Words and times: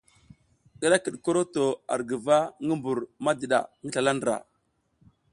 I 0.83 0.85
ra 0.91 0.97
kiɗ 1.03 1.15
koroto 1.25 1.63
ar 1.93 2.01
guva 2.09 2.37
ngi 2.65 2.73
mbur 2.79 2.99
madiɗa 3.23 3.59
ngi 3.83 3.89
slala 3.93 4.11
ndra. 4.17 4.35